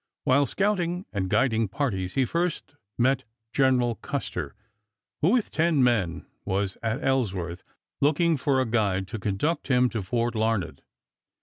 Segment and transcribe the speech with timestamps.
[0.23, 4.55] While scouting and guiding parties he first met General Custer
[5.21, 7.63] who with ten men was at Ellsworth,
[8.01, 10.81] looking for a guide to conduct him to Fort Larned.